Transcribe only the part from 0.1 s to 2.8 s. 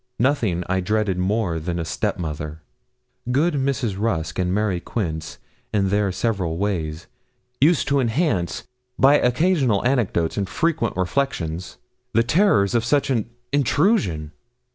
Nothing I dreaded more than a step mother.